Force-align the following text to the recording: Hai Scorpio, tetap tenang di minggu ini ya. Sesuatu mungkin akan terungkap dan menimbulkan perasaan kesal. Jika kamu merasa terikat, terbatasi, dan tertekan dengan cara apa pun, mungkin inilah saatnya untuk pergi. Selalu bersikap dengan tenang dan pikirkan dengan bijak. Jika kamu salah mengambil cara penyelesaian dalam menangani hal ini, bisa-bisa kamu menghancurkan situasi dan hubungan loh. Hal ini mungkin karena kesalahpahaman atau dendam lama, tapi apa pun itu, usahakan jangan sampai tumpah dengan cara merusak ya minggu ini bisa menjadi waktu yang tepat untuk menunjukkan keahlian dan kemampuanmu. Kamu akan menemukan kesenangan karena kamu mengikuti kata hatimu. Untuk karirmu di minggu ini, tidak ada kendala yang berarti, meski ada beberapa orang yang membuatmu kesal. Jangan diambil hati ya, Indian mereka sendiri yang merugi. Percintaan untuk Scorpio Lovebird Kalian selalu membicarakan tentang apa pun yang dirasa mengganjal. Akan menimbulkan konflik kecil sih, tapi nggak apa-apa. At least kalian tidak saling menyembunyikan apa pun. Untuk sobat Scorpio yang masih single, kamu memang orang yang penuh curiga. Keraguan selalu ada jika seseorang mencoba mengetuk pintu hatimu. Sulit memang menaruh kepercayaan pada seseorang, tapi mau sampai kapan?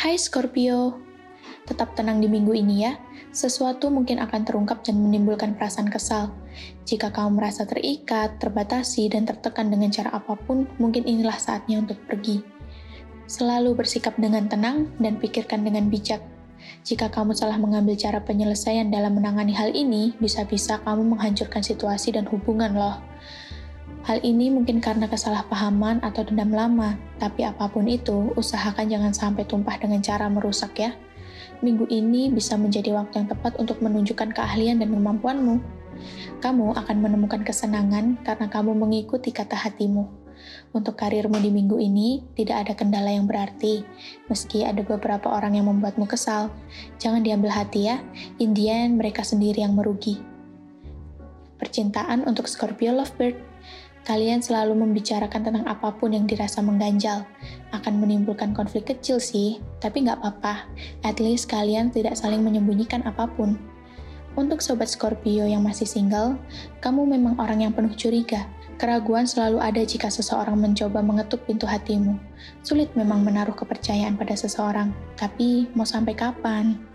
Hai 0.00 0.16
Scorpio, 0.16 0.96
tetap 1.68 1.92
tenang 1.92 2.24
di 2.24 2.28
minggu 2.32 2.56
ini 2.56 2.88
ya. 2.88 2.96
Sesuatu 3.36 3.92
mungkin 3.92 4.16
akan 4.16 4.48
terungkap 4.48 4.80
dan 4.80 4.96
menimbulkan 4.96 5.60
perasaan 5.60 5.92
kesal. 5.92 6.32
Jika 6.88 7.12
kamu 7.12 7.36
merasa 7.36 7.68
terikat, 7.68 8.40
terbatasi, 8.40 9.12
dan 9.12 9.28
tertekan 9.28 9.68
dengan 9.68 9.92
cara 9.92 10.08
apa 10.16 10.40
pun, 10.40 10.64
mungkin 10.80 11.04
inilah 11.04 11.36
saatnya 11.36 11.84
untuk 11.84 12.00
pergi. 12.08 12.40
Selalu 13.28 13.76
bersikap 13.76 14.16
dengan 14.16 14.48
tenang 14.48 14.88
dan 14.96 15.20
pikirkan 15.20 15.68
dengan 15.68 15.92
bijak. 15.92 16.24
Jika 16.80 17.12
kamu 17.12 17.36
salah 17.36 17.60
mengambil 17.60 17.92
cara 17.92 18.24
penyelesaian 18.24 18.88
dalam 18.88 19.20
menangani 19.20 19.52
hal 19.52 19.68
ini, 19.76 20.16
bisa-bisa 20.16 20.80
kamu 20.80 21.12
menghancurkan 21.12 21.60
situasi 21.60 22.16
dan 22.16 22.24
hubungan 22.24 22.72
loh. 22.72 23.04
Hal 24.08 24.18
ini 24.24 24.48
mungkin 24.48 24.80
karena 24.80 25.06
kesalahpahaman 25.06 26.00
atau 26.00 26.24
dendam 26.24 26.50
lama, 26.50 26.96
tapi 27.20 27.44
apa 27.44 27.68
pun 27.68 27.84
itu, 27.84 28.32
usahakan 28.34 28.88
jangan 28.88 29.12
sampai 29.12 29.44
tumpah 29.44 29.76
dengan 29.76 30.00
cara 30.00 30.26
merusak 30.26 30.72
ya 30.80 30.92
minggu 31.60 31.86
ini 31.92 32.32
bisa 32.32 32.56
menjadi 32.56 32.96
waktu 32.96 33.24
yang 33.24 33.28
tepat 33.28 33.56
untuk 33.60 33.80
menunjukkan 33.84 34.32
keahlian 34.32 34.80
dan 34.80 34.92
kemampuanmu. 34.92 35.60
Kamu 36.40 36.72
akan 36.72 36.96
menemukan 37.04 37.44
kesenangan 37.44 38.16
karena 38.24 38.48
kamu 38.48 38.72
mengikuti 38.72 39.28
kata 39.30 39.56
hatimu. 39.56 40.08
Untuk 40.72 40.96
karirmu 40.96 41.36
di 41.36 41.52
minggu 41.52 41.76
ini, 41.76 42.24
tidak 42.32 42.64
ada 42.64 42.72
kendala 42.72 43.12
yang 43.12 43.28
berarti, 43.28 43.84
meski 44.32 44.64
ada 44.64 44.80
beberapa 44.80 45.28
orang 45.28 45.60
yang 45.60 45.68
membuatmu 45.68 46.08
kesal. 46.08 46.48
Jangan 46.96 47.20
diambil 47.20 47.52
hati 47.52 47.92
ya, 47.92 48.00
Indian 48.40 48.96
mereka 48.96 49.20
sendiri 49.20 49.60
yang 49.60 49.76
merugi. 49.76 50.16
Percintaan 51.60 52.24
untuk 52.24 52.48
Scorpio 52.48 52.96
Lovebird 52.96 53.49
Kalian 54.10 54.42
selalu 54.42 54.74
membicarakan 54.74 55.38
tentang 55.38 55.62
apa 55.70 55.94
pun 55.94 56.10
yang 56.10 56.26
dirasa 56.26 56.58
mengganjal. 56.58 57.22
Akan 57.70 58.02
menimbulkan 58.02 58.50
konflik 58.50 58.90
kecil 58.90 59.22
sih, 59.22 59.62
tapi 59.78 60.02
nggak 60.02 60.18
apa-apa. 60.18 60.66
At 61.06 61.22
least 61.22 61.46
kalian 61.46 61.94
tidak 61.94 62.18
saling 62.18 62.42
menyembunyikan 62.42 63.06
apa 63.06 63.30
pun. 63.30 63.54
Untuk 64.34 64.66
sobat 64.66 64.90
Scorpio 64.90 65.46
yang 65.46 65.62
masih 65.62 65.86
single, 65.86 66.34
kamu 66.82 67.06
memang 67.06 67.38
orang 67.38 67.62
yang 67.62 67.70
penuh 67.70 67.94
curiga. 67.94 68.50
Keraguan 68.82 69.30
selalu 69.30 69.62
ada 69.62 69.78
jika 69.86 70.10
seseorang 70.10 70.58
mencoba 70.58 71.06
mengetuk 71.06 71.46
pintu 71.46 71.70
hatimu. 71.70 72.18
Sulit 72.66 72.90
memang 72.98 73.22
menaruh 73.22 73.54
kepercayaan 73.54 74.18
pada 74.18 74.34
seseorang, 74.34 74.90
tapi 75.14 75.70
mau 75.78 75.86
sampai 75.86 76.18
kapan? 76.18 76.89